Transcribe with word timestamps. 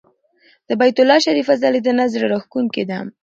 د 0.67 0.69
بیت 0.79 0.97
الله 1.01 1.17
شریفه 1.25 1.53
ځلېدنه 1.61 2.03
زړه 2.13 2.25
راښکونکې 2.33 2.83
ده. 2.89 2.99